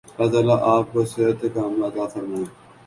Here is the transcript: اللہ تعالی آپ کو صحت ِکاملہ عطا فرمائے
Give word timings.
اللہ 0.09 0.31
تعالی 0.31 0.55
آپ 0.69 0.85
کو 0.93 1.03
صحت 1.05 1.43
ِکاملہ 1.45 1.85
عطا 1.85 2.05
فرمائے 2.13 2.45